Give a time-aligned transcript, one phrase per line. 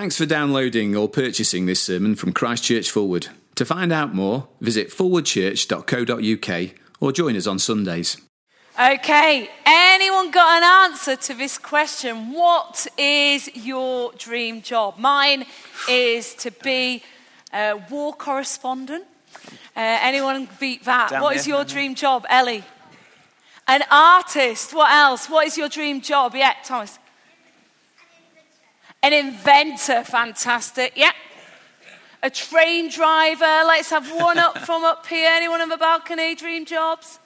[0.00, 3.26] Thanks for downloading or purchasing this sermon from Christchurch Forward.
[3.56, 8.16] To find out more, visit forwardchurch.co.uk or join us on Sundays.
[8.80, 12.32] Okay, anyone got an answer to this question?
[12.32, 14.96] What is your dream job?
[14.96, 15.44] Mine
[15.86, 17.02] is to be
[17.52, 19.04] a war correspondent.
[19.76, 21.10] Uh, anyone beat that?
[21.10, 21.74] Down what here, is your down here.
[21.74, 22.64] dream job, Ellie?
[23.68, 24.72] An artist.
[24.72, 25.28] What else?
[25.28, 26.34] What is your dream job?
[26.34, 26.98] Yeah, Thomas.
[29.02, 30.04] An inventor.
[30.04, 30.92] Fantastic.
[30.96, 31.12] Yeah.
[32.22, 33.64] A train driver.
[33.66, 35.30] Let's have one up from up here.
[35.32, 36.34] Anyone on the balcony?
[36.34, 37.18] Dream jobs?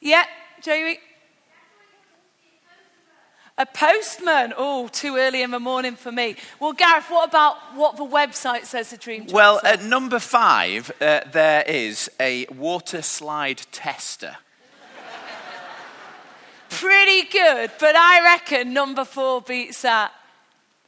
[0.00, 0.24] Yeah,
[0.62, 0.98] Jamie.
[3.58, 4.54] A postman.
[4.56, 6.36] Oh, too early in the morning for me.
[6.58, 9.34] Well, Gareth, what about what the website says the dream job?
[9.34, 14.38] Well, at number five, uh, there is a water slide tester.
[16.70, 20.12] Pretty good, but I reckon number four beats that.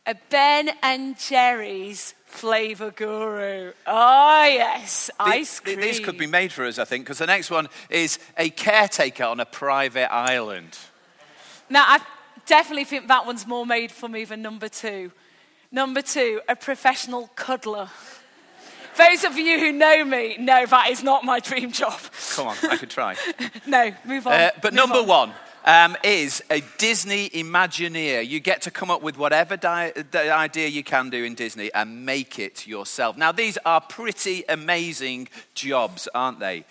[0.06, 3.72] A Ben and Jerry's flavour guru.
[3.86, 5.80] Oh, yes, ice cream.
[5.80, 9.24] These could be made for us, I think, because the next one is a caretaker
[9.24, 10.76] on a private island.
[11.70, 12.00] Now, I
[12.44, 15.10] definitely think that one's more made for me than number two.
[15.72, 17.88] Number two, a professional cuddler.
[18.98, 21.98] Those of you who know me know that is not my dream job.
[22.34, 23.16] Come on, I could try.
[23.66, 24.34] No, move on.
[24.34, 25.06] Uh, but Move number on.
[25.08, 25.32] one
[25.64, 28.26] um, is a Disney Imagineer.
[28.26, 32.04] You get to come up with whatever di- idea you can do in Disney and
[32.04, 33.16] make it yourself.
[33.16, 36.64] Now, these are pretty amazing jobs, aren't they?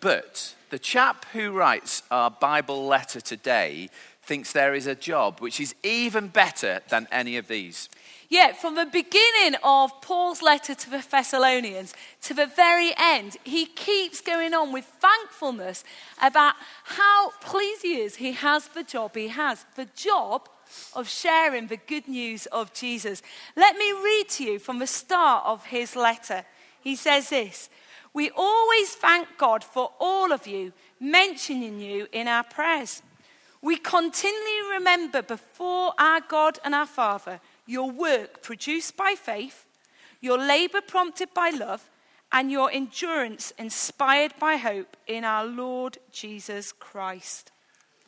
[0.00, 3.88] But the chap who writes our Bible letter today
[4.22, 7.90] thinks there is a job which is even better than any of these.
[8.34, 13.64] Yeah, from the beginning of Paul's letter to the Thessalonians to the very end, he
[13.64, 15.84] keeps going on with thankfulness
[16.20, 20.48] about how pleased he is he has the job he has, the job
[20.94, 23.22] of sharing the good news of Jesus.
[23.54, 26.44] Let me read to you from the start of his letter.
[26.80, 27.70] He says this
[28.12, 33.00] We always thank God for all of you, mentioning you in our prayers.
[33.62, 39.66] We continually remember before our God and our Father your work produced by faith,
[40.20, 41.88] your labor prompted by love,
[42.32, 47.52] and your endurance inspired by hope in our Lord Jesus Christ.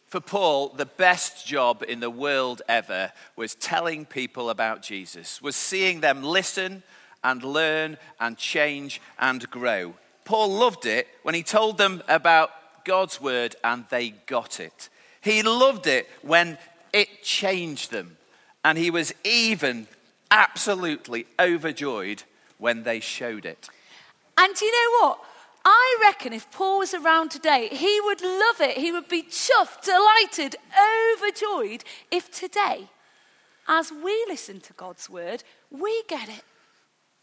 [0.07, 5.57] For Paul, the best job in the world ever was telling people about Jesus, was
[5.57, 6.83] seeing them listen
[7.23, 9.95] and learn and change and grow.
[10.25, 12.51] Paul loved it when he told them about
[12.85, 14.89] God's word and they got it.
[15.21, 16.57] He loved it when
[16.93, 18.17] it changed them.
[18.67, 19.87] And he was even
[20.29, 22.25] absolutely overjoyed
[22.59, 23.69] when they showed it.
[24.37, 25.21] And do you know what?
[25.65, 28.77] I reckon if Paul was around today, he would love it.
[28.77, 30.57] He would be chuffed, delighted,
[31.15, 32.89] overjoyed if today,
[33.69, 36.43] as we listen to God's word, we get it.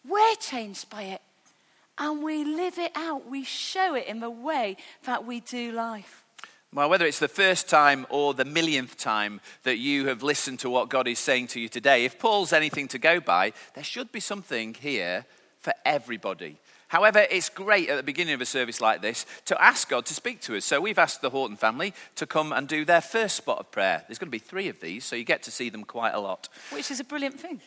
[0.07, 1.21] We're changed by it.
[1.97, 3.29] And we live it out.
[3.29, 6.22] We show it in the way that we do life.
[6.73, 10.71] Well, whether it's the first time or the millionth time that you have listened to
[10.71, 14.11] what God is saying to you today, if Paul's anything to go by, there should
[14.11, 15.25] be something here
[15.59, 16.57] for everybody.
[16.87, 20.15] However, it's great at the beginning of a service like this to ask God to
[20.15, 20.65] speak to us.
[20.65, 24.03] So we've asked the Horton family to come and do their first spot of prayer.
[24.07, 26.19] There's going to be three of these, so you get to see them quite a
[26.19, 26.49] lot.
[26.71, 27.61] Which is a brilliant thing.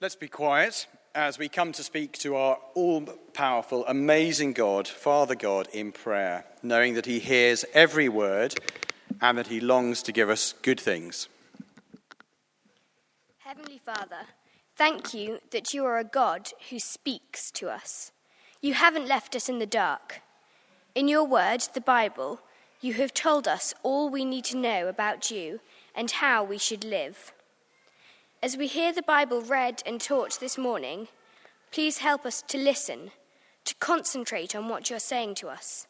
[0.00, 3.00] Let's be quiet as we come to speak to our all
[3.32, 8.54] powerful, amazing God, Father God, in prayer, knowing that He hears every word
[9.20, 11.28] and that He longs to give us good things.
[13.38, 14.26] Heavenly Father,
[14.76, 18.12] thank you that you are a God who speaks to us.
[18.60, 20.20] You haven't left us in the dark.
[20.94, 22.38] In your word, the Bible,
[22.80, 25.58] you have told us all we need to know about you
[25.92, 27.32] and how we should live.
[28.40, 31.08] As we hear the Bible read and taught this morning,
[31.72, 33.10] please help us to listen,
[33.64, 35.88] to concentrate on what you're saying to us.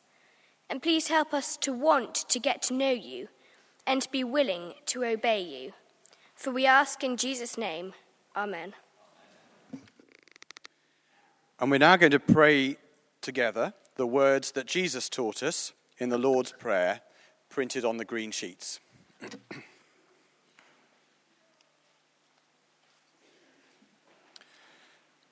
[0.70, 3.28] And please help us to want to get to know you
[3.86, 5.74] and be willing to obey you.
[6.34, 7.92] For we ask in Jesus' name,
[8.34, 8.72] Amen.
[11.60, 12.78] And we're now going to pray
[13.20, 17.02] together the words that Jesus taught us in the Lord's Prayer,
[17.50, 18.80] printed on the green sheets.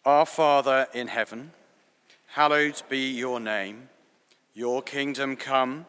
[0.07, 1.51] Our Father in heaven,
[2.29, 3.89] hallowed be your name.
[4.55, 5.87] Your kingdom come,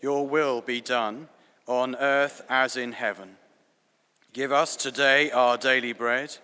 [0.00, 1.28] your will be done,
[1.66, 3.36] on earth as in heaven.
[4.32, 6.38] Give us today our daily bread.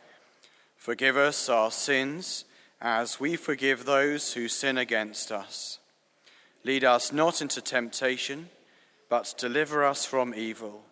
[0.76, 2.44] Forgive us our sins
[2.82, 5.78] as we forgive those who sin against us.
[6.64, 8.50] Lead us not into temptation,
[9.08, 10.82] but deliver us from evil.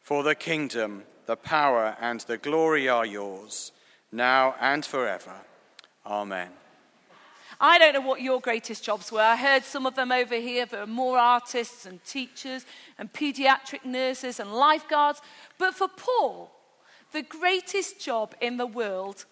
[0.00, 3.72] For the kingdom, the power, and the glory are yours,
[4.12, 5.40] now and forever.
[6.06, 6.48] Amen.
[7.60, 9.20] I don't know what your greatest jobs were.
[9.20, 10.66] I heard some of them over here.
[10.66, 12.66] There are more artists and teachers
[12.98, 15.20] and pediatric nurses and lifeguards.
[15.58, 16.52] But for Paul,
[17.12, 19.24] the greatest job in the world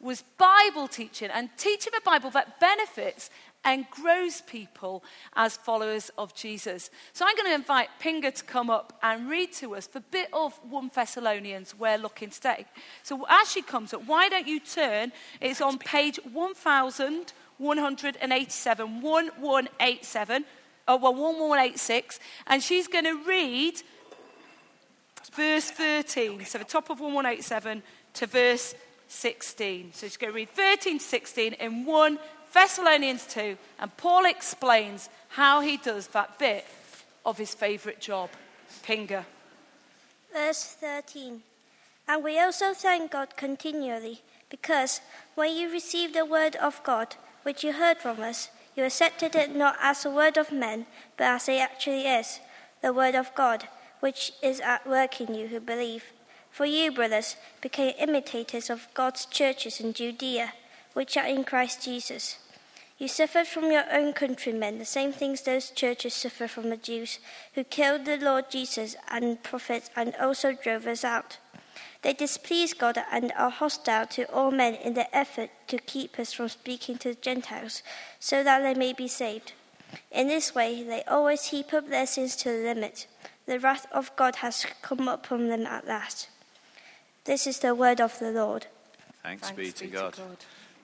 [0.00, 3.30] was Bible teaching and teaching the Bible that benefits
[3.64, 5.02] and grows people
[5.34, 6.90] as followers of Jesus.
[7.12, 10.28] So I'm going to invite Pinga to come up and read to us the bit
[10.32, 12.66] of 1 Thessalonians we're looking today.
[13.02, 15.12] So as she comes up, why don't you turn?
[15.40, 20.44] It's on page 1187, 1187,
[20.88, 22.18] oh, uh, well, 1186,
[22.48, 23.74] and she's going to read
[25.34, 26.44] verse 13.
[26.44, 27.82] So the top of 1187
[28.14, 28.74] to verse
[29.08, 29.92] 16.
[29.92, 32.18] So she's going to read 13 to 16 in 1
[32.52, 36.66] Thessalonians 2, and Paul explains how he does that bit
[37.24, 38.30] of his favourite job.
[38.84, 39.24] Pinga.
[40.32, 41.42] Verse 13.
[42.08, 45.00] And we also thank God continually, because
[45.34, 49.54] when you received the word of God, which you heard from us, you accepted it
[49.54, 52.40] not as a word of men, but as it actually is,
[52.82, 53.68] the word of God,
[54.00, 56.04] which is at work in you who believe.
[56.50, 60.52] For you, brothers, became imitators of God's churches in Judea,
[60.92, 62.38] which are in Christ Jesus.
[63.02, 67.18] You suffered from your own countrymen the same things those churches suffer from the Jews,
[67.54, 71.38] who killed the Lord Jesus and prophets and also drove us out.
[72.02, 76.32] They displease God and are hostile to all men in their effort to keep us
[76.32, 77.82] from speaking to the Gentiles,
[78.20, 79.52] so that they may be saved.
[80.12, 83.08] In this way, they always heap up their sins to the limit.
[83.46, 86.28] The wrath of God has come upon them at last.
[87.24, 88.68] This is the word of the Lord.
[89.24, 90.12] Thanks, Thanks be, to, be God.
[90.12, 90.36] to God.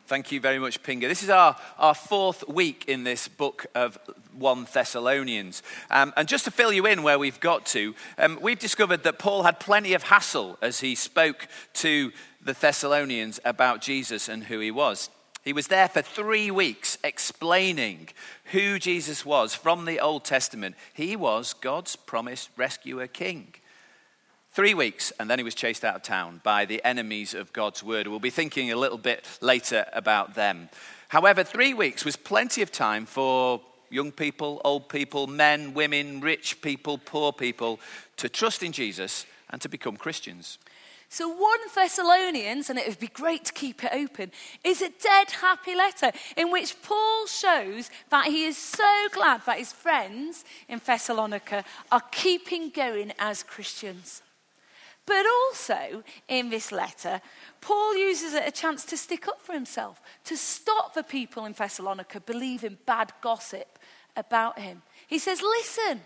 [0.08, 1.02] Thank you very much, Pinga.
[1.02, 3.98] This is our, our fourth week in this book of
[4.38, 5.62] 1 Thessalonians.
[5.90, 9.18] Um, and just to fill you in where we've got to, um, we've discovered that
[9.18, 12.10] Paul had plenty of hassle as he spoke to
[12.42, 15.10] the Thessalonians about Jesus and who he was.
[15.44, 18.08] He was there for three weeks explaining
[18.52, 20.74] who Jesus was from the Old Testament.
[20.94, 23.56] He was God's promised rescuer king.
[24.58, 27.84] Three weeks, and then he was chased out of town by the enemies of God's
[27.84, 28.08] word.
[28.08, 30.68] We'll be thinking a little bit later about them.
[31.06, 36.60] However, three weeks was plenty of time for young people, old people, men, women, rich
[36.60, 37.78] people, poor people
[38.16, 40.58] to trust in Jesus and to become Christians.
[41.08, 44.32] So, 1 Thessalonians, and it would be great to keep it open,
[44.64, 49.58] is a dead happy letter in which Paul shows that he is so glad that
[49.58, 54.22] his friends in Thessalonica are keeping going as Christians.
[55.08, 57.22] But also, in this letter,
[57.62, 61.54] Paul uses it a chance to stick up for himself, to stop the people in
[61.54, 63.78] Thessalonica believing bad gossip
[64.16, 64.82] about him.
[65.06, 66.02] He says, Listen,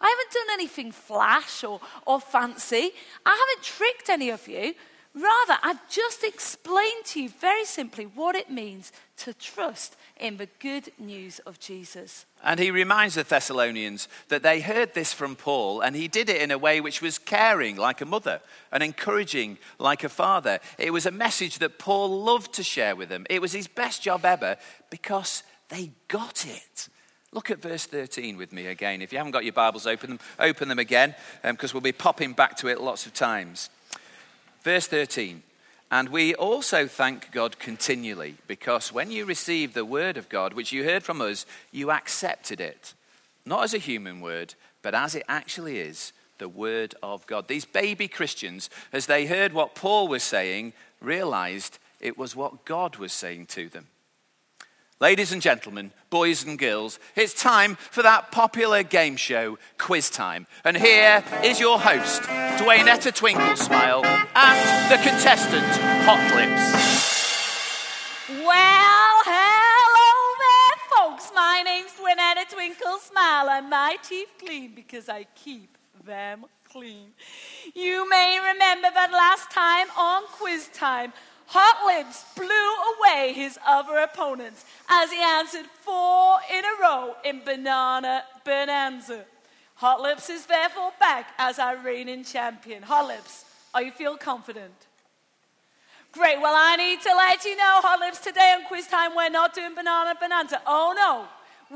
[0.00, 2.92] I haven't done anything flash or, or fancy.
[3.26, 4.72] I haven't tricked any of you.
[5.14, 10.48] Rather, I've just explained to you very simply what it means to trust in the
[10.58, 12.24] good news of Jesus.
[12.42, 16.40] And he reminds the Thessalonians that they heard this from Paul, and he did it
[16.40, 18.40] in a way which was caring, like a mother,
[18.72, 20.60] and encouraging, like a father.
[20.78, 23.26] It was a message that Paul loved to share with them.
[23.28, 24.56] It was his best job ever
[24.88, 26.88] because they got it.
[27.32, 29.02] Look at verse 13 with me again.
[29.02, 31.92] If you haven't got your Bibles, open them, open them again, because um, we'll be
[31.92, 33.68] popping back to it lots of times.
[34.62, 35.42] Verse 13.
[35.90, 40.72] And we also thank God continually because when you received the word of God, which
[40.72, 42.94] you heard from us, you accepted it.
[43.44, 47.46] Not as a human word, but as it actually is the word of God.
[47.46, 52.96] These baby Christians, as they heard what Paul was saying, realized it was what God
[52.96, 53.88] was saying to them.
[55.02, 60.46] Ladies and gentlemen, boys and girls, it's time for that popular game show, Quiz Time.
[60.62, 65.66] And here is your host, Dwayne Twinkle Smile, and the contestant,
[66.06, 66.70] Hot Lips.
[68.46, 71.32] Well, hello there, folks.
[71.34, 77.08] My name's Dwayne Twinkle Smile, and my teeth clean because I keep them clean.
[77.74, 81.12] You may remember that last time on Quiz Time,
[81.54, 82.46] Hot Lips blew
[82.96, 89.26] away his other opponents as he answered four in a row in Banana Bonanza.
[89.74, 92.82] Hot Lips is therefore back as our reigning champion.
[92.84, 93.44] Hot Lips,
[93.74, 94.72] are you feel confident?
[96.12, 96.40] Great.
[96.40, 99.54] Well, I need to let you know, Hot Lips, today on quiz time, we're not
[99.54, 100.62] doing Banana Bonanza.
[100.66, 101.26] Oh no,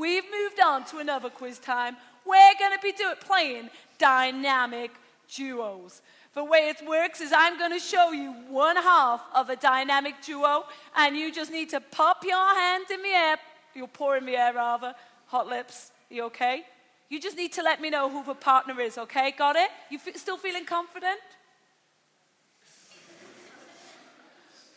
[0.00, 1.98] we've moved on to another quiz time.
[2.24, 3.68] We're going to be doing playing
[3.98, 4.92] dynamic
[5.34, 6.00] duos.
[6.36, 10.16] The way it works is I'm going to show you one half of a dynamic
[10.22, 10.64] duo,
[10.94, 13.36] and you just need to pop your hand in the air,
[13.74, 14.94] You're in the air rather,
[15.28, 16.64] hot lips, You okay?
[17.08, 19.32] You just need to let me know who the partner is, okay?
[19.38, 19.70] Got it?
[19.90, 21.20] You f- still feeling confident?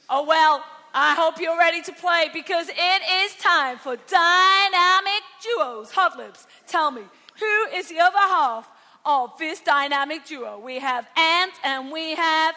[0.09, 0.63] Oh, well,
[0.93, 5.91] I hope you're ready to play because it is time for dynamic duos.
[5.91, 7.01] Hot lips, tell me,
[7.37, 8.65] who is the other half
[9.09, 10.59] of this dynamic duo?
[10.59, 12.55] We have Ant and we have.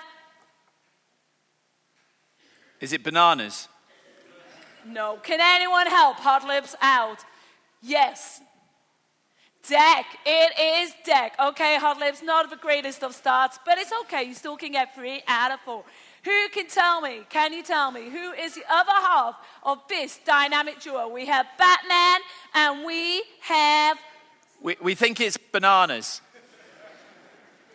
[2.81, 3.69] Is it bananas?
[4.87, 5.19] No.
[5.23, 7.25] Can anyone help Hot Lips out?
[7.81, 8.41] Yes.
[9.67, 10.05] Dec.
[10.27, 11.31] It is Dec.
[11.51, 14.25] Okay, Hot Lips, not the greatest of starts, but it's okay.
[14.25, 15.85] You still can get three out of four.
[16.25, 20.21] Who can tell me, can you tell me, who is the other half of this
[20.25, 21.09] dynamic duo?
[21.09, 22.21] We have Batman
[22.55, 23.99] and we have.
[24.61, 26.21] We, we think it's bananas.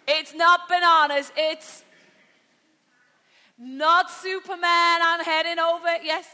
[0.07, 1.83] It's not bananas, it's
[3.57, 4.99] not Superman.
[5.01, 5.87] I'm heading over.
[6.03, 6.27] Yes.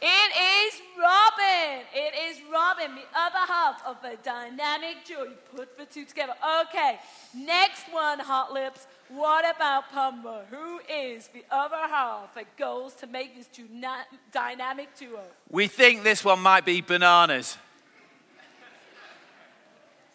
[0.00, 1.86] It is Robin.
[1.94, 5.22] It is Robin, the other half of a dynamic duo.
[5.24, 6.34] You put the two together.
[6.62, 6.98] Okay,
[7.34, 8.86] next one, Hot Lips.
[9.08, 10.44] What about Pumbaa?
[10.50, 15.22] Who is the other half that goes to make this dyna- dynamic duo?
[15.48, 17.56] We think this one might be bananas.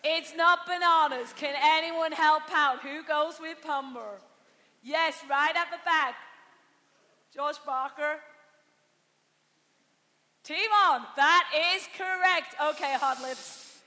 [0.04, 1.34] It's not bananas.
[1.38, 2.80] Can anyone help out?
[2.82, 4.20] Who goes with Pumbaa?
[4.84, 6.16] Yes, right at the back.
[7.36, 8.18] Josh Barker.
[10.44, 12.56] Timon, that is correct.
[12.72, 13.80] Okay, Hot Lips.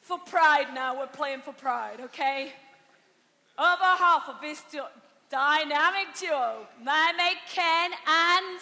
[0.00, 2.52] For pride now, we're playing for pride, okay?
[3.58, 4.82] Over half of this du-
[5.30, 8.60] dynamic duo, my mate Ken and.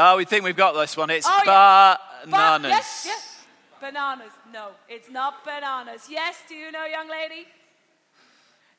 [0.00, 1.10] Oh, we think we've got this one.
[1.10, 1.96] It's Oh, yeah.
[2.24, 2.62] bananas.
[2.62, 3.37] Ba- yes, yes.
[3.80, 4.32] Bananas.
[4.52, 6.06] No, it's not bananas.
[6.08, 7.46] Yes, do you know, young lady?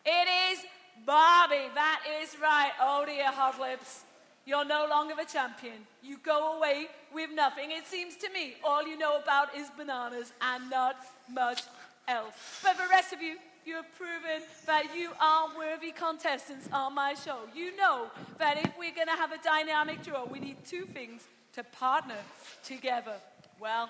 [0.05, 0.65] It is
[1.05, 1.69] Barbie.
[1.75, 2.71] That is right.
[2.81, 4.03] Oh dear, Hot Lips.
[4.45, 5.85] You're no longer the champion.
[6.01, 7.71] You go away with nothing.
[7.71, 10.95] It seems to me all you know about is bananas and not
[11.29, 11.61] much
[12.07, 12.33] else.
[12.63, 17.13] But the rest of you, you have proven that you are worthy contestants on my
[17.13, 17.41] show.
[17.53, 18.07] You know
[18.39, 22.17] that if we're going to have a dynamic duo, we need two things to partner
[22.63, 23.15] together.
[23.59, 23.89] Well,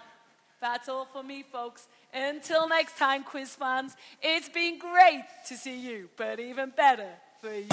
[0.60, 1.88] that's all for me, folks.
[2.14, 7.10] Until next time, quiz fans, it's been great to see you, but even better
[7.42, 7.68] for you.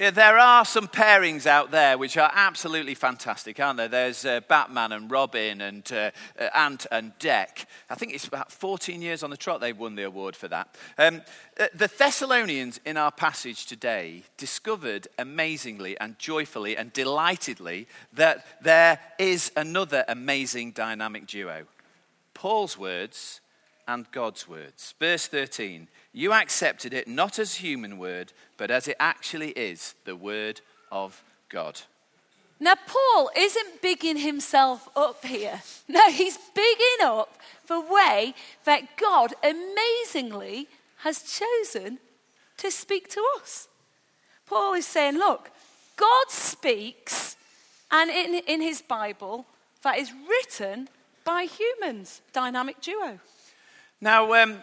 [0.00, 3.86] There are some pairings out there which are absolutely fantastic, aren't there?
[3.86, 7.66] There's uh, Batman and Robin and uh, uh, Ant and Dec.
[7.90, 10.74] I think it's about 14 years on the trot they've won the award for that.
[10.96, 11.20] Um,
[11.58, 19.00] uh, the Thessalonians in our passage today discovered amazingly and joyfully and delightedly that there
[19.18, 21.64] is another amazing dynamic duo
[22.32, 23.42] Paul's words
[23.86, 24.94] and God's words.
[24.98, 30.16] Verse 13 You accepted it not as human word, but as it actually is the
[30.16, 31.82] word of God.
[32.58, 35.62] Now, Paul isn't bigging himself up here.
[35.88, 37.38] No, he's bigging up
[37.68, 41.98] the way that God amazingly has chosen
[42.58, 43.68] to speak to us.
[44.46, 45.50] Paul is saying, look,
[45.96, 47.36] God speaks,
[47.90, 49.46] and in, in his Bible,
[49.82, 50.88] that is written
[51.24, 52.20] by humans.
[52.32, 53.20] Dynamic duo.
[54.00, 54.62] Now, um,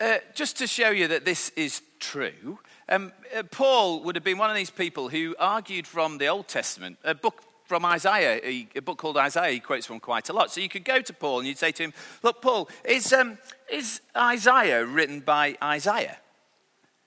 [0.00, 4.38] uh, just to show you that this is true, um, uh, Paul would have been
[4.38, 8.66] one of these people who argued from the Old Testament, a book from Isaiah, a,
[8.74, 10.50] a book called Isaiah, he quotes from quite a lot.
[10.50, 11.92] So you could go to Paul and you'd say to him,
[12.22, 13.38] Look, Paul, is, um,
[13.70, 16.18] is Isaiah written by Isaiah?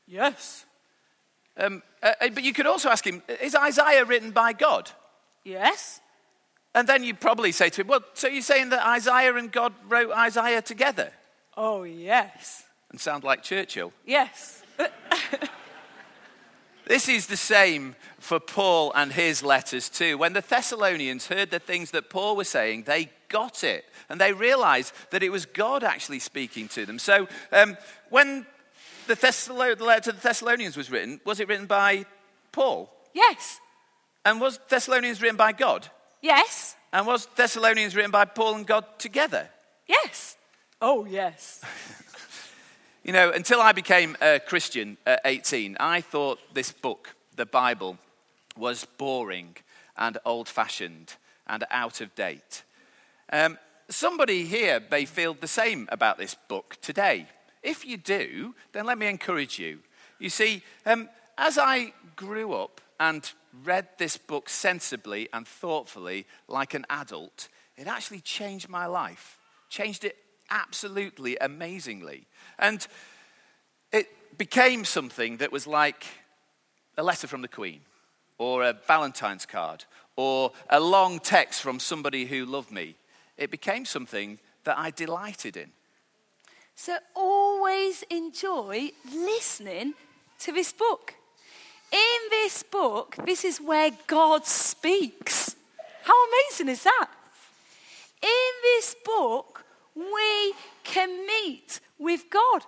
[0.07, 0.65] Yes.
[1.57, 4.89] Um, uh, uh, but you could also ask him, Is Isaiah written by God?
[5.43, 5.99] Yes.
[6.73, 9.73] And then you'd probably say to him, Well, so you're saying that Isaiah and God
[9.89, 11.11] wrote Isaiah together?
[11.57, 12.63] Oh, yes.
[12.93, 13.91] And sound like Churchill.
[14.05, 14.63] Yes.
[16.85, 20.17] This is the same for Paul and his letters too.
[20.17, 24.33] When the Thessalonians heard the things that Paul was saying, they got it and they
[24.33, 26.99] realized that it was God actually speaking to them.
[26.99, 27.77] So um,
[28.09, 28.45] when
[29.07, 32.05] the, Thessalo- the letter to the Thessalonians was written, was it written by
[32.51, 32.93] Paul?
[33.13, 33.59] Yes.
[34.25, 35.87] And was Thessalonians written by God?
[36.21, 36.75] Yes.
[36.91, 39.49] And was Thessalonians written by Paul and God together?
[39.87, 40.35] Yes.
[40.81, 41.61] Oh, yes.
[43.03, 47.97] You know, until I became a Christian at 18, I thought this book, the Bible,
[48.55, 49.57] was boring
[49.97, 52.63] and old fashioned and out of date.
[53.29, 53.57] Um,
[53.89, 57.27] somebody here may feel the same about this book today.
[57.61, 59.79] If you do, then let me encourage you.
[60.17, 63.29] You see, um, as I grew up and
[63.65, 70.05] read this book sensibly and thoughtfully like an adult, it actually changed my life, changed
[70.05, 70.15] it
[70.49, 72.27] absolutely amazingly.
[72.59, 72.85] And
[73.91, 76.05] it became something that was like
[76.97, 77.81] a letter from the Queen,
[78.37, 79.85] or a Valentine's card,
[80.15, 82.95] or a long text from somebody who loved me.
[83.37, 85.71] It became something that I delighted in.
[86.75, 89.93] So always enjoy listening
[90.39, 91.13] to this book.
[91.91, 95.55] In this book, this is where God speaks.
[96.03, 97.09] How amazing is that?
[98.21, 99.63] In this book,
[99.95, 102.65] we can meet with God.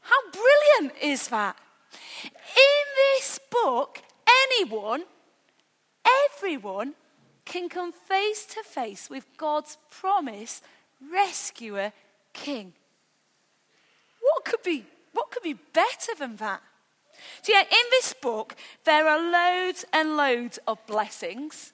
[0.00, 1.56] How brilliant is that?
[1.92, 4.02] In this book,
[4.48, 5.04] anyone,
[6.34, 6.94] everyone
[7.44, 10.62] can come face to face with God's promise,
[11.12, 11.92] rescuer,
[12.32, 12.72] king.
[14.20, 16.62] What could be, what could be better than that?
[17.42, 18.54] So, yeah, in this book,
[18.84, 21.72] there are loads and loads of blessings.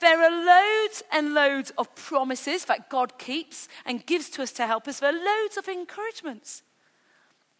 [0.00, 4.66] There are loads and loads of promises that God keeps and gives to us to
[4.66, 5.00] help us.
[5.00, 6.62] There are loads of encouragements.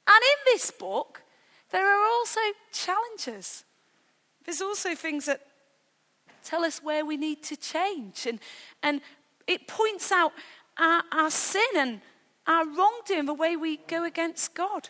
[0.07, 1.23] And in this book,
[1.71, 2.41] there are also
[2.73, 3.65] challenges.
[4.45, 5.41] There's also things that
[6.45, 8.27] tell us where we need to change.
[8.27, 8.39] And,
[8.83, 9.01] and
[9.47, 10.33] it points out
[10.79, 12.01] our, our sin and
[12.47, 14.89] our wrongdoing, the way we go against God.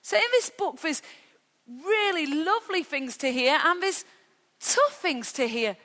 [0.00, 1.02] So in this book, there's
[1.68, 4.04] really lovely things to hear and there's
[4.60, 5.76] tough things to hear,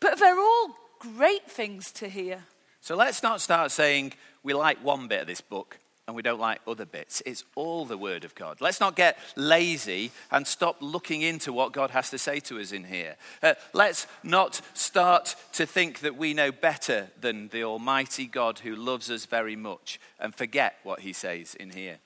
[0.00, 2.44] but they're all great things to hear.
[2.80, 5.78] So let's not start saying we like one bit of this book
[6.10, 7.22] and we don't like other bits.
[7.24, 8.60] It's all the Word of God.
[8.60, 12.72] Let's not get lazy and stop looking into what God has to say to us
[12.72, 13.16] in here.
[13.42, 18.74] Uh, let's not start to think that we know better than the Almighty God who
[18.74, 21.98] loves us very much and forget what He says in here.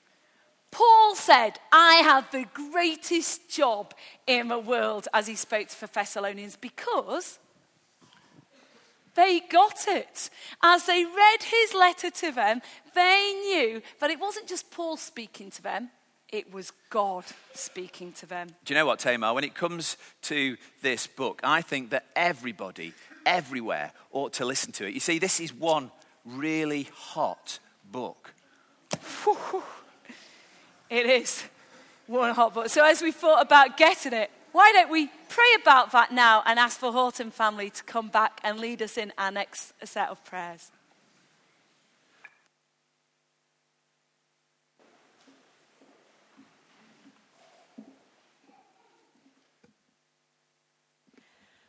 [0.69, 3.93] Paul said, I have the greatest job
[4.27, 7.39] in the world as he spoke to the Thessalonians because
[9.15, 10.29] they got it.
[10.61, 12.61] As they read his letter to them,
[12.93, 15.89] they knew that it wasn't just Paul speaking to them,
[16.31, 18.47] it was God speaking to them.
[18.65, 19.33] Do you know what, Tamar?
[19.33, 22.93] When it comes to this book, I think that everybody,
[23.25, 24.93] everywhere, ought to listen to it.
[24.93, 25.91] You see, this is one
[26.25, 27.59] really hot
[27.91, 28.33] book.
[30.89, 31.43] It is
[32.07, 32.69] one hot book.
[32.69, 36.57] So, as we thought about getting it, why don't we pray about that now and
[36.57, 40.23] ask for Horton family to come back and lead us in our next set of
[40.23, 40.71] prayers?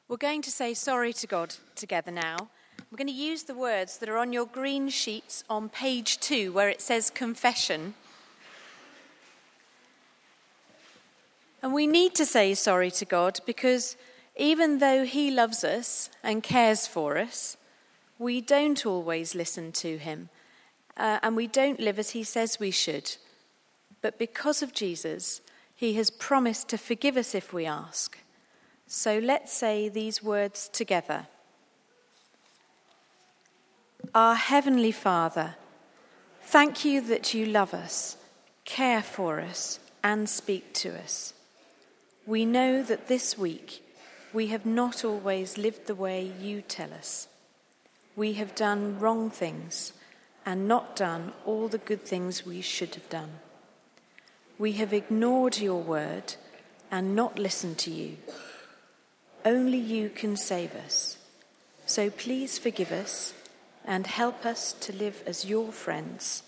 [0.08, 2.48] We're going to say sorry to God together now.
[2.90, 6.52] We're going to use the words that are on your green sheets on page two,
[6.52, 7.94] where it says confession.
[11.62, 13.96] And we need to say sorry to God because
[14.36, 17.56] even though He loves us and cares for us,
[18.18, 20.28] we don't always listen to Him
[20.96, 23.16] uh, and we don't live as He says we should.
[24.02, 25.40] But because of Jesus,
[25.74, 28.18] He has promised to forgive us if we ask.
[28.86, 31.26] So let's say these words together
[34.14, 35.56] Our Heavenly Father,
[36.42, 38.16] thank you that you love us,
[38.64, 41.34] care for us, and speak to us.
[42.26, 43.84] We know that this week
[44.32, 47.28] we have not always lived the way you tell us.
[48.16, 49.92] We have done wrong things
[50.44, 53.38] and not done all the good things we should have done.
[54.58, 56.34] We have ignored your word
[56.90, 58.16] and not listened to you.
[59.44, 61.18] Only you can save us.
[61.84, 63.34] So please forgive us
[63.84, 66.42] and help us to live as your friends.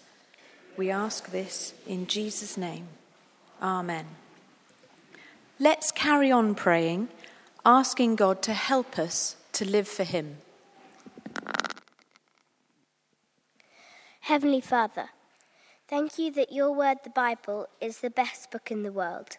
[0.77, 2.89] We ask this in Jesus' name.
[3.63, 4.07] Amen.
[5.61, 7.09] Let's carry on praying,
[7.65, 10.37] asking God to help us to live for Him.
[14.21, 15.09] Heavenly Father,
[15.89, 19.39] thank you that your word, the Bible, is the best book in the world.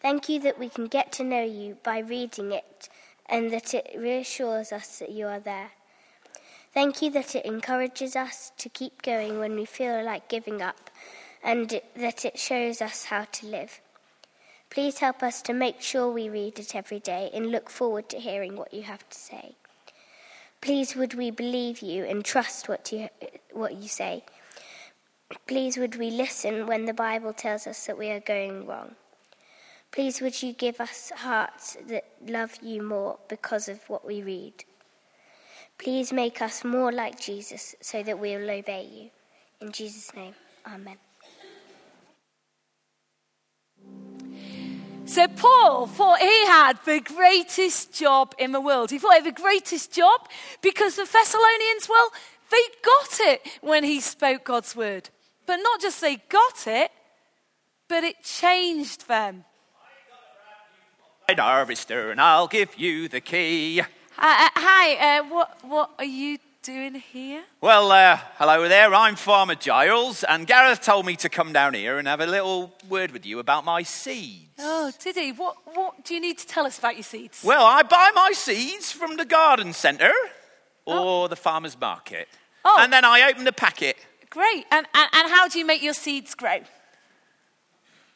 [0.00, 2.88] Thank you that we can get to know you by reading it
[3.28, 5.72] and that it reassures us that you are there.
[6.72, 10.90] Thank you that it encourages us to keep going when we feel like giving up
[11.42, 13.80] and that it shows us how to live.
[14.76, 18.18] Please help us to make sure we read it every day and look forward to
[18.18, 19.54] hearing what you have to say.
[20.60, 23.08] Please would we believe you and trust what you,
[23.52, 24.22] what you say.
[25.46, 28.96] Please would we listen when the Bible tells us that we are going wrong.
[29.92, 34.62] Please would you give us hearts that love you more because of what we read.
[35.78, 39.10] Please make us more like Jesus so that we will obey you.
[39.66, 40.34] In Jesus' name,
[40.66, 40.98] Amen.
[45.16, 48.90] So Paul thought he had the greatest job in the world.
[48.90, 50.28] He thought he had the greatest job
[50.60, 52.10] because the Thessalonians, well,
[52.50, 55.08] they got it when he spoke God's word.
[55.46, 56.90] But not just they got it,
[57.88, 59.46] but it changed them.
[61.26, 63.80] harvester, and I'll give you the key.
[63.80, 63.84] Uh,
[64.18, 67.44] uh, hi, uh, what, what are you doing here?
[67.60, 68.92] Well, uh, hello there.
[68.92, 72.74] I'm Farmer Giles, and Gareth told me to come down here and have a little
[72.88, 74.50] word with you about my seeds.
[74.58, 75.30] Oh, did he?
[75.30, 77.44] What, what do you need to tell us about your seeds?
[77.44, 80.10] Well, I buy my seeds from the garden centre
[80.86, 82.26] or the farmer's market.
[82.64, 82.78] Oh.
[82.80, 83.96] And then I open the packet.
[84.28, 84.64] Great.
[84.72, 86.58] And, and, and how do you make your seeds grow?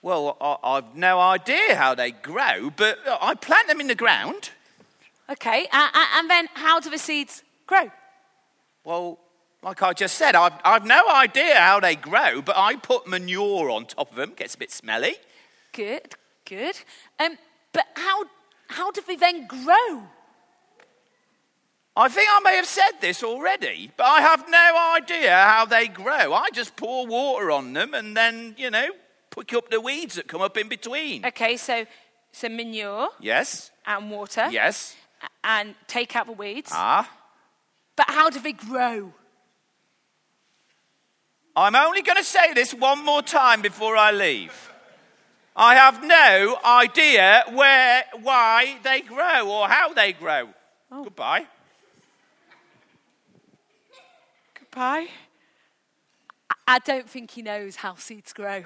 [0.02, 4.50] Well, I, I've no idea how they grow, but I plant them in the ground.
[5.30, 5.68] Okay.
[5.70, 7.92] Uh, and then how do the seeds grow?
[8.84, 9.18] Well,
[9.62, 13.70] like I just said, I've, I've no idea how they grow, but I put manure
[13.70, 14.32] on top of them.
[14.34, 15.16] Gets a bit smelly.
[15.72, 16.14] Good,
[16.46, 16.76] good.
[17.18, 17.36] Um,
[17.72, 18.24] but how,
[18.68, 20.02] how do they then grow?
[21.96, 25.88] I think I may have said this already, but I have no idea how they
[25.88, 26.32] grow.
[26.32, 28.88] I just pour water on them and then, you know,
[29.36, 31.26] pick up the weeds that come up in between.
[31.26, 31.84] Okay, so,
[32.32, 34.48] so manure Yes, and water.
[34.50, 34.96] yes.
[35.44, 36.70] And take out the weeds.
[36.72, 37.08] Ah.
[38.00, 39.12] But how do they grow?
[41.54, 44.72] I'm only going to say this one more time before I leave.
[45.54, 50.48] I have no idea where, why they grow or how they grow.
[50.90, 51.04] Oh.
[51.04, 51.44] Goodbye.
[54.58, 55.08] Goodbye.
[56.48, 58.64] I- I don't think he knows how seeds grow.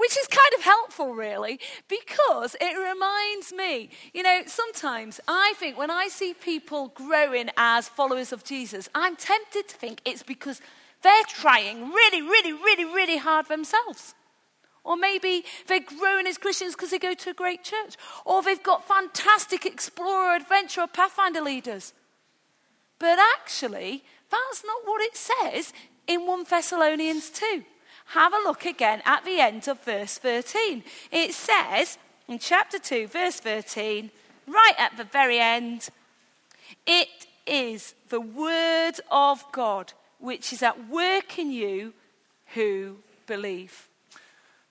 [0.00, 5.76] Which is kind of helpful, really, because it reminds me, you know, sometimes I think
[5.76, 10.62] when I see people growing as followers of Jesus, I'm tempted to think it's because
[11.02, 14.14] they're trying really, really, really, really hard themselves.
[14.84, 17.96] Or maybe they're growing as Christians because they go to a great church.
[18.24, 21.92] Or they've got fantastic explorer, adventurer, pathfinder leaders.
[22.98, 25.74] But actually, that's not what it says
[26.06, 27.64] in 1 Thessalonians 2.
[28.10, 30.82] Have a look again at the end of verse 13.
[31.12, 31.96] It says
[32.26, 34.10] in chapter 2, verse 13,
[34.48, 35.90] right at the very end,
[36.88, 41.94] it is the word of God which is at work in you
[42.54, 42.96] who
[43.28, 43.88] believe.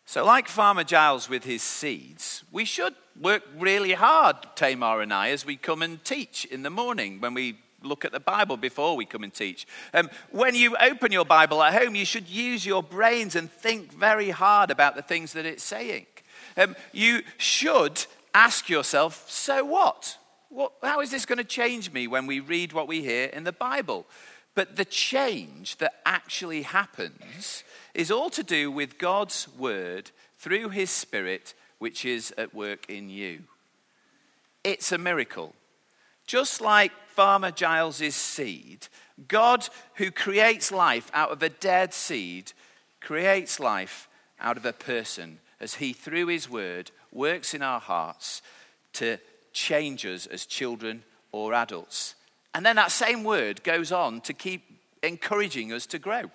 [0.06, 5.30] So, like Farmer Giles with his seeds, we should work really hard, Tamar and I,
[5.30, 8.96] as we come and teach in the morning when we look at the Bible before
[8.96, 9.68] we come and teach.
[9.94, 13.94] Um, when you open your Bible at home, you should use your brains and think
[13.94, 16.06] very hard about the things that it's saying.
[16.58, 20.18] Um, you should ask yourself, so what?
[20.50, 20.74] what?
[20.84, 23.52] How is this going to change me when we read what we hear in the
[23.52, 24.06] Bible?
[24.56, 27.64] But the change that actually happens
[27.94, 33.10] is all to do with God's word through his spirit, which is at work in
[33.10, 33.44] you.
[34.64, 35.54] It's a miracle.
[36.30, 38.88] Just like Farmer Giles's seed,
[39.28, 42.54] God, who creates life out of a dead seed,
[43.02, 44.08] creates life
[44.40, 48.44] out of a person as he, through his word, works in our hearts
[48.94, 49.18] to
[49.54, 52.14] change us as children or adults.
[52.54, 54.62] And then that same word goes on to keep
[55.02, 56.30] encouraging us to grow.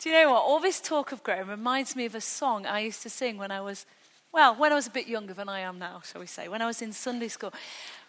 [0.00, 0.42] Do you know what?
[0.42, 3.52] All this talk of growing reminds me of a song I used to sing when
[3.52, 3.86] I was,
[4.32, 6.62] well, when I was a bit younger than I am now, shall we say, when
[6.62, 7.52] I was in Sunday school.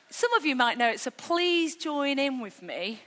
[0.10, 3.02] Some of you might know it, so please join in with me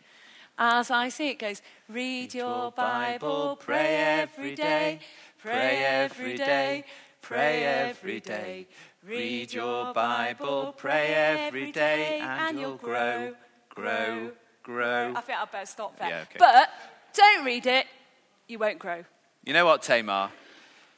[0.59, 1.29] as I sing.
[1.29, 5.01] It goes, Read your Bible, pray every day,
[5.39, 6.85] pray every day,
[7.23, 8.67] pray every day.
[9.07, 13.33] Read your Bible, pray every day, and you'll grow,
[13.71, 14.33] grow,
[14.63, 15.15] grow.
[15.17, 16.09] I think I'd better stop there.
[16.11, 16.37] Yeah, okay.
[16.39, 16.69] But
[17.15, 17.87] don't read it,
[18.47, 19.05] you won't grow.
[19.45, 20.31] You know what, Tamar?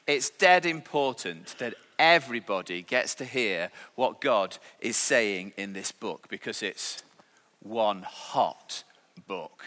[0.08, 6.26] It's dead important that everybody gets to hear what God is saying in this book
[6.28, 7.02] because it's
[7.60, 8.84] one hot
[9.26, 9.64] book.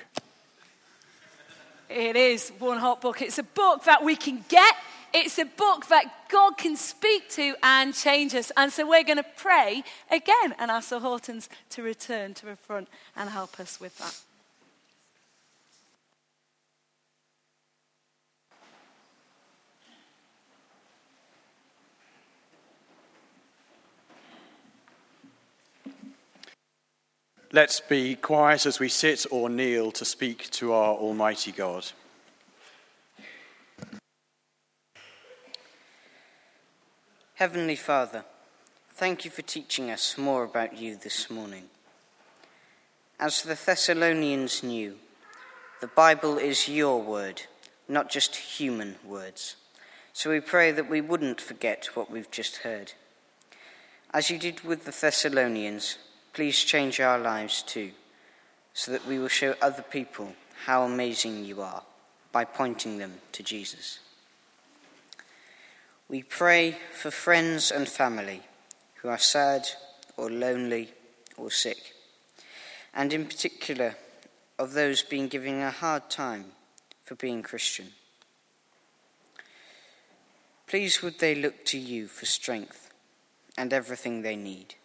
[1.90, 3.22] It is one hot book.
[3.22, 4.76] It's a book that we can get.
[5.14, 8.52] It's a book that God can speak to and change us.
[8.58, 12.56] And so we're going to pray again and ask the Hortons to return to the
[12.56, 14.20] front and help us with that.
[27.56, 31.90] Let's be quiet as we sit or kneel to speak to our Almighty God.
[37.36, 38.26] Heavenly Father,
[38.92, 41.70] thank you for teaching us more about you this morning.
[43.22, 44.96] As the Thessalonians knew,
[45.80, 47.44] the Bible is your word,
[47.88, 49.56] not just human words.
[50.12, 52.92] So we pray that we wouldn't forget what we've just heard.
[54.14, 56.00] As you did with the Thessalonians,
[56.36, 57.92] please change our lives too,
[58.74, 60.34] so that we will show other people
[60.66, 61.82] how amazing you are
[62.34, 64.00] by pointing them to Jesus.
[66.10, 68.42] We pray for friends and family
[68.96, 69.66] who are sad
[70.18, 70.92] or lonely
[71.38, 71.94] or sick,
[72.94, 73.96] and in particular
[74.60, 76.46] of those being given a hard time
[77.04, 77.88] for being Christian.
[80.68, 82.92] Please would they look to you for strength
[83.58, 84.76] and everything they need,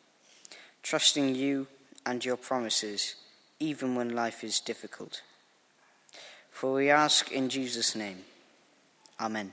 [0.82, 1.66] trusting you
[2.06, 3.16] and your promises
[3.58, 5.22] even when life is difficult.
[6.50, 8.18] For we ask in Jesus' name.
[9.20, 9.52] Amen.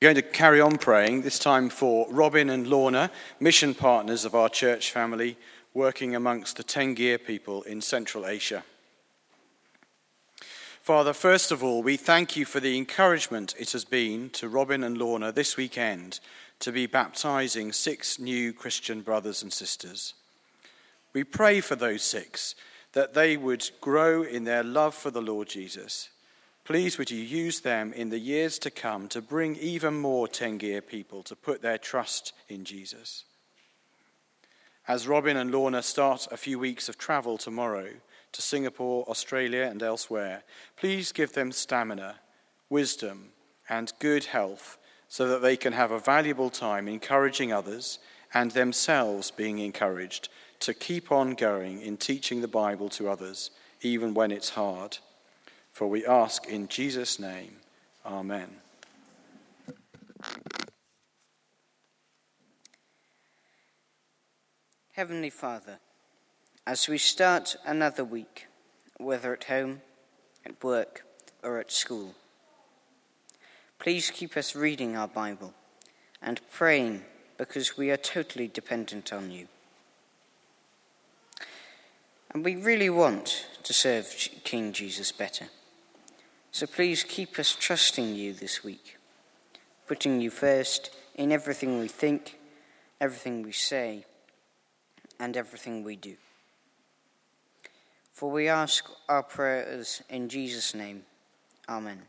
[0.00, 4.34] We're going to carry on praying, this time for Robin and Lorna, mission partners of
[4.34, 5.36] our church family,
[5.74, 8.64] working amongst the Tenggir people in Central Asia.
[10.90, 14.82] Father, first of all, we thank you for the encouragement it has been to Robin
[14.82, 16.18] and Lorna this weekend
[16.58, 20.14] to be baptizing six new Christian brothers and sisters.
[21.12, 22.56] We pray for those six
[22.90, 26.08] that they would grow in their love for the Lord Jesus
[26.64, 30.84] Please would you use them in the years to come to bring even more Tenggir
[30.84, 33.24] people to put their trust in Jesus.
[34.88, 37.90] As Robin and Lorna start a few weeks of travel tomorrow
[38.32, 40.42] to Singapore, Australia, and elsewhere,
[40.76, 42.20] please give them stamina,
[42.68, 43.30] wisdom,
[43.68, 47.98] and good health so that they can have a valuable time encouraging others
[48.32, 50.28] and themselves being encouraged
[50.60, 53.50] to keep on going in teaching the Bible to others,
[53.82, 54.98] even when it's hard.
[55.72, 57.56] For we ask in Jesus' name,
[58.04, 58.48] Amen.
[64.92, 65.78] Heavenly Father,
[66.66, 68.46] as we start another week,
[68.98, 69.80] whether at home,
[70.44, 71.04] at work,
[71.42, 72.14] or at school,
[73.78, 75.54] please keep us reading our Bible
[76.20, 77.02] and praying
[77.38, 79.48] because we are totally dependent on you.
[82.32, 85.46] And we really want to serve King Jesus better.
[86.52, 88.98] So please keep us trusting you this week,
[89.88, 92.38] putting you first in everything we think,
[93.00, 94.04] everything we say,
[95.18, 96.16] and everything we do.
[98.20, 101.04] For we ask our prayers in Jesus' name.
[101.66, 102.02] Amen.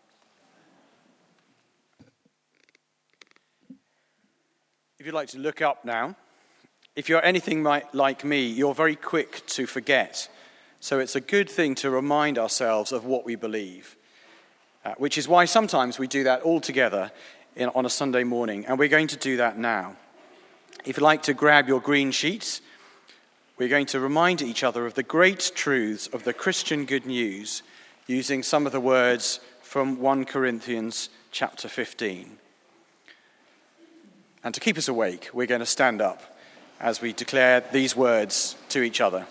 [5.00, 6.17] If you'd like to look up now,
[6.97, 10.28] if you're anything like me, you're very quick to forget.
[10.82, 13.95] So it's a good thing to remind ourselves of what we believe.
[14.84, 17.10] Uh, which is why sometimes we do that all together
[17.56, 19.95] in, on a Sunday morning, and we're going to do that now.
[20.84, 22.60] If you'd like to grab your green sheets,
[23.58, 27.64] we're going to remind each other of the great truths of the Christian good news
[28.08, 32.38] using some of the words from 1 Corinthians chapter 15.
[34.44, 36.38] And to keep us awake, we're going to stand up
[36.80, 39.28] as we declare these words to each other.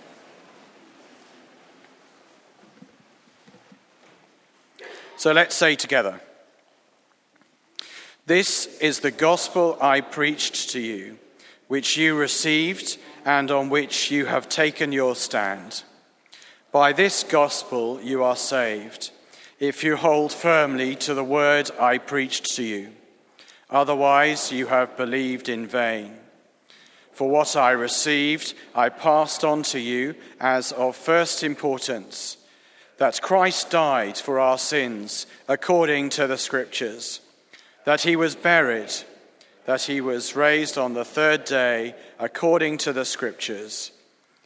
[5.16, 6.20] So let's say together
[8.24, 11.18] This is the gospel I preached to you,
[11.68, 15.83] which you received and on which you have taken your stand.
[16.72, 19.11] By this gospel you are saved,
[19.59, 22.90] if you hold firmly to the word I preached to you.
[23.68, 26.16] Otherwise, you have believed in vain.
[27.12, 32.38] For what I received, I passed on to you as of first importance
[32.96, 37.20] that Christ died for our sins according to the Scriptures,
[37.85, 38.92] that he was buried,
[39.66, 43.92] that he was raised on the third day according to the Scriptures,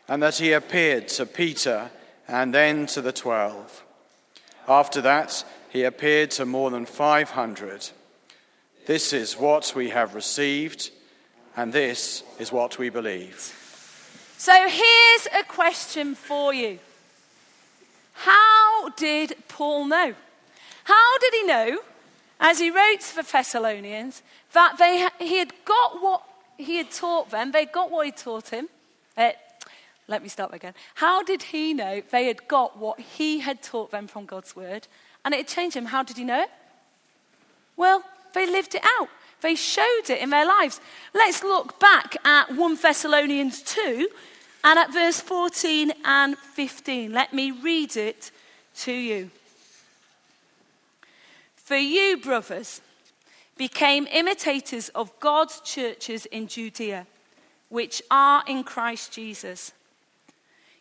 [0.09, 1.91] and that he appeared to Peter
[2.29, 3.85] and then to the twelve.
[4.69, 7.91] After that, he appeared to more than 500.
[8.87, 10.91] This is what we have received,
[11.57, 13.61] and this is what we believe.
[14.39, 16.79] So here's a question for you.
[18.13, 20.15] How did Paul know?
[20.85, 21.79] How did he know,
[22.39, 24.23] as he wrote the Thessalonians,
[24.55, 26.23] that they, he had got what
[26.57, 28.69] he had taught them, they got what he taught him?
[29.17, 29.31] Uh,
[30.09, 30.75] let me start again.
[30.95, 34.87] How did he know they had got what he had taught them from God's word
[35.25, 35.87] and it had changed him?
[35.87, 36.51] How did he know it?
[37.77, 38.03] Well,
[38.35, 39.09] they lived it out.
[39.41, 40.81] They showed it in their lives.
[41.15, 44.09] Let's look back at 1 Thessalonians 2,
[44.65, 48.31] and at verse 14 and 15, let me read it
[48.79, 49.31] to you.
[51.57, 52.81] For you, brothers,
[53.57, 57.07] became imitators of God's churches in Judea,
[57.69, 59.73] which are in Christ Jesus.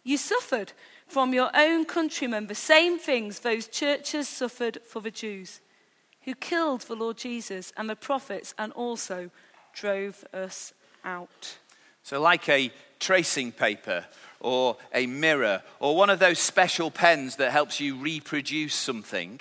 [0.03, 0.73] You suffered
[1.07, 5.61] from your own countrymen the same things those churches suffered for the Jews,
[6.23, 9.29] who killed the Lord Jesus and the prophets and also
[9.73, 10.73] drove us
[11.05, 11.57] out.
[12.03, 14.05] So, like a tracing paper
[14.39, 19.39] or a mirror or one of those special pens that helps you reproduce something,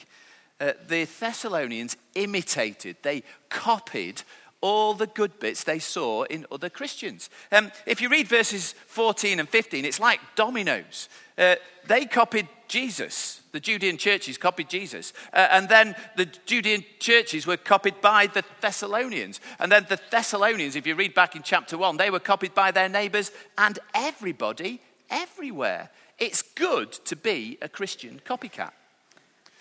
[0.62, 4.22] uh, the Thessalonians imitated, they copied
[4.60, 7.30] all the good bits they saw in other Christians.
[7.50, 11.08] Um, if you read verses 14 and 15, it's like dominoes.
[11.36, 11.56] Uh,
[11.88, 13.40] they copied Jesus.
[13.50, 15.12] The Judean churches copied Jesus.
[15.32, 19.40] Uh, and then the Judean churches were copied by the Thessalonians.
[19.58, 22.70] And then the Thessalonians, if you read back in chapter 1, they were copied by
[22.70, 25.90] their neighbors and everybody everywhere.
[26.20, 28.70] It's good to be a Christian copycat.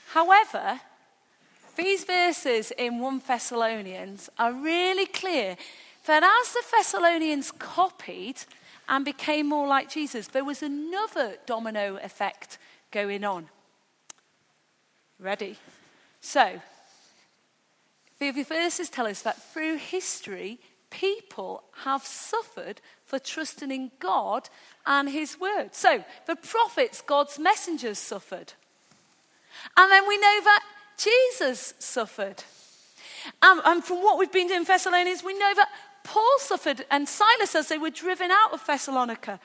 [0.09, 0.79] However,
[1.81, 5.57] these verses in 1 Thessalonians are really clear
[6.05, 8.35] that as the Thessalonians copied
[8.87, 12.59] and became more like Jesus, there was another domino effect
[12.91, 13.47] going on.
[15.19, 15.57] Ready?
[16.19, 16.61] So,
[18.19, 20.59] the verses tell us that through history,
[20.91, 24.49] people have suffered for trusting in God
[24.85, 25.69] and His word.
[25.73, 28.53] So, the prophets, God's messengers, suffered.
[29.75, 30.63] And then we know that
[31.03, 32.43] Jesus suffered.
[33.41, 35.69] Um, and from what we've been doing in Thessalonians, we know that
[36.03, 39.39] Paul suffered and Silas as they were driven out of Thessalonica.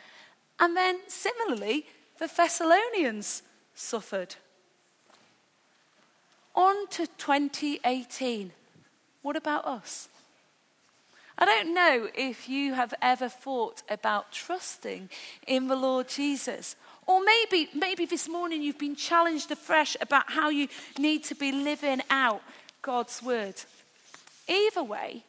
[0.58, 1.86] And then similarly,
[2.18, 3.42] the Thessalonians
[3.74, 4.36] suffered.
[6.54, 8.52] On to 2018.
[9.22, 10.08] What about us?
[11.38, 15.10] I don't know if you have ever thought about trusting
[15.46, 16.76] in the Lord Jesus.
[17.06, 21.52] Or maybe, maybe this morning you've been challenged afresh about how you need to be
[21.52, 22.42] living out
[22.82, 23.54] God's word.
[24.48, 25.24] Either way,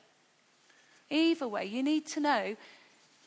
[1.10, 2.56] either way, you need to know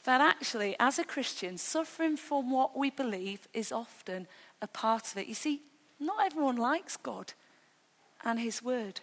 [0.05, 4.27] that actually, as a Christian, suffering from what we believe is often
[4.63, 5.27] a part of it.
[5.27, 5.61] You see,
[5.99, 7.35] not everyone likes God
[8.25, 9.01] and His word.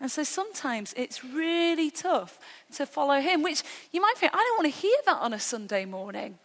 [0.00, 2.38] And so sometimes it's really tough
[2.74, 5.40] to follow him, which you might think, I don't want to hear that on a
[5.40, 6.38] Sunday morning.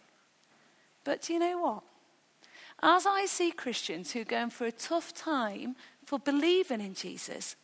[1.04, 1.82] But do you know what?
[2.86, 7.56] As I see Christians who are going through a tough time for believing in Jesus,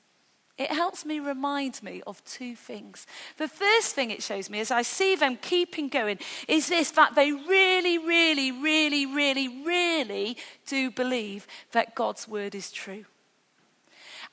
[0.57, 3.07] it helps me remind me of two things.
[3.37, 7.17] The first thing it shows me as I see them keeping going is this that
[7.17, 13.05] they really, really, really, really, really do believe that God's word is true.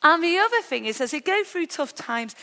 [0.02, 2.34] And the other thing is, as they go through tough times,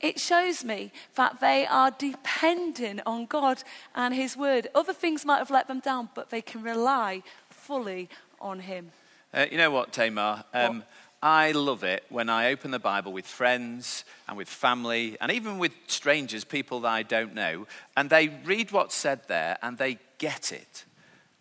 [0.00, 3.62] it shows me that they are dependent on God
[3.94, 4.68] and His Word.
[4.74, 7.22] Other things might have let them down, but they can rely
[7.68, 8.08] fully
[8.40, 8.90] on Him.
[9.34, 10.42] Uh, you know what, Tamar?
[10.54, 10.84] Um,
[11.22, 15.58] I love it when I open the Bible with friends and with family and even
[15.58, 19.98] with strangers, people that I don't know, and they read what's said there and they
[20.16, 20.86] get it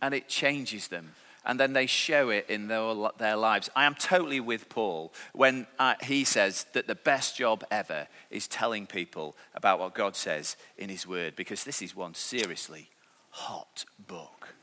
[0.02, 1.14] and it changes them
[1.46, 3.70] and then they show it in their, their lives.
[3.74, 8.50] I am totally with Paul when uh, he says that the best job ever is
[8.50, 12.90] telling people about what God says in his word, because this is one seriously
[13.30, 14.56] hot book.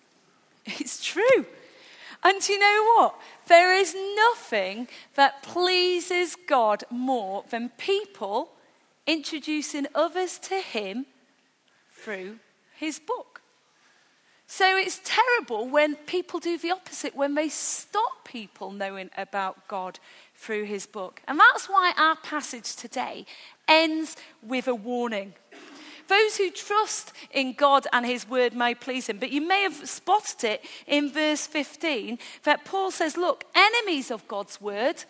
[0.81, 1.47] It's true.
[2.23, 3.21] And do you know what?
[3.49, 8.51] There is nothing that pleases God more than people
[9.07, 11.05] introducing others to Him
[11.93, 12.39] through
[12.77, 13.35] His book.
[14.47, 19.99] So it's terrible when people do the opposite, when they stop people knowing about God
[20.37, 21.23] through his book.
[21.27, 23.27] And that's why our passage today
[23.67, 25.35] ends with a warning.
[26.09, 29.19] Those who trust in God and his word may please him.
[29.19, 34.27] But you may have spotted it in verse 15 that Paul says, Look, enemies of
[34.29, 35.05] God's word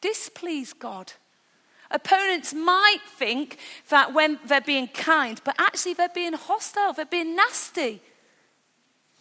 [0.00, 1.12] displease God.
[1.90, 7.34] Opponents might think that when they're being kind, but actually they're being hostile, they're being
[7.34, 8.00] nasty.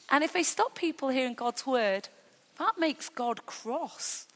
[0.10, 2.10] And if they stop people hearing God's word,
[2.58, 4.28] that makes God cross.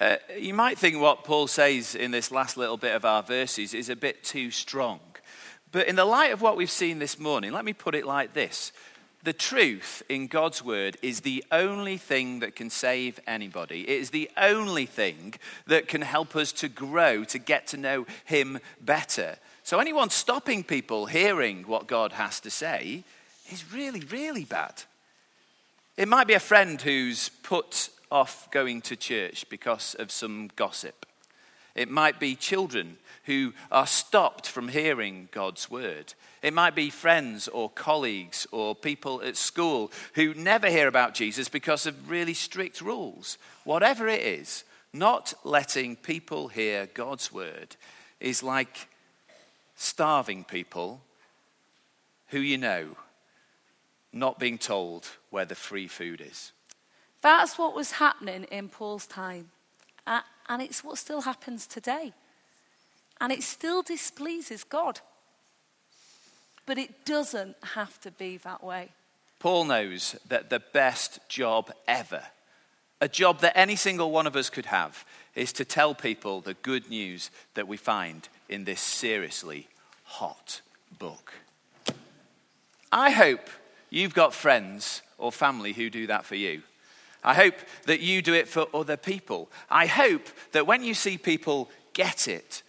[0.00, 3.74] Uh, you might think what Paul says in this last little bit of our verses
[3.74, 5.00] is a bit too strong.
[5.74, 8.32] But in the light of what we've seen this morning, let me put it like
[8.32, 8.70] this
[9.24, 13.80] the truth in God's word is the only thing that can save anybody.
[13.80, 15.34] It is the only thing
[15.66, 19.34] that can help us to grow, to get to know Him better.
[19.64, 23.02] So, anyone stopping people hearing what God has to say
[23.50, 24.84] is really, really bad.
[25.96, 31.04] It might be a friend who's put off going to church because of some gossip.
[31.74, 36.14] It might be children who are stopped from hearing God's word.
[36.42, 41.48] It might be friends or colleagues or people at school who never hear about Jesus
[41.48, 43.38] because of really strict rules.
[43.64, 47.76] Whatever it is, not letting people hear God's word
[48.20, 48.88] is like
[49.74, 51.00] starving people
[52.28, 52.96] who you know
[54.12, 56.52] not being told where the free food is.
[57.20, 59.50] That's what was happening in Paul's time.
[60.06, 62.12] Uh, and it's what still happens today.
[63.20, 65.00] And it still displeases God.
[66.66, 68.90] But it doesn't have to be that way.
[69.38, 72.22] Paul knows that the best job ever,
[73.00, 76.54] a job that any single one of us could have, is to tell people the
[76.54, 79.68] good news that we find in this seriously
[80.04, 80.62] hot
[80.98, 81.34] book.
[82.90, 83.50] I hope
[83.90, 86.62] you've got friends or family who do that for you.
[87.24, 87.54] I hope
[87.86, 89.50] that you do it for other people.
[89.70, 92.62] I hope that when you see people get it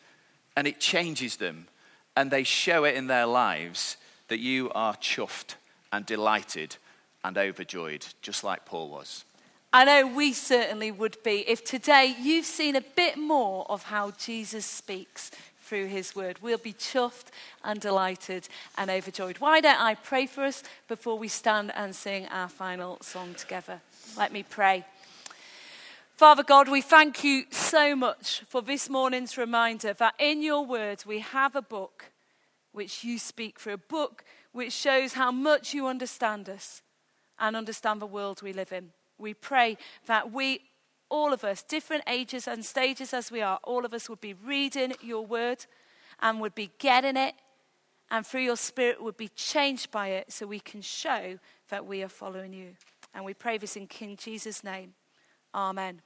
[0.55, 1.67] and it changes them
[2.15, 3.97] and they show it in their lives,
[4.29, 5.55] that you are chuffed
[5.91, 6.77] and delighted
[7.23, 9.25] and overjoyed, just like Paul was.
[9.73, 14.11] I know we certainly would be if today you've seen a bit more of how
[14.11, 16.37] Jesus speaks through his word.
[16.41, 17.25] We'll be chuffed
[17.63, 18.47] and delighted
[18.77, 19.39] and overjoyed.
[19.39, 23.81] Why don't I pray for us before we stand and sing our final song together?
[24.17, 24.85] Let me pray.
[26.15, 31.05] Father God, we thank you so much for this morning's reminder that in your words
[31.05, 32.11] we have a book
[32.71, 36.81] which you speak through, a book which shows how much you understand us
[37.37, 38.91] and understand the world we live in.
[39.17, 40.61] We pray that we,
[41.09, 44.33] all of us, different ages and stages as we are, all of us would be
[44.33, 45.65] reading your word
[46.21, 47.35] and would be getting it,
[48.09, 52.01] and through your spirit would be changed by it so we can show that we
[52.01, 52.75] are following you.
[53.15, 54.93] And we pray this in King Jesus' name.
[55.55, 56.01] Amen.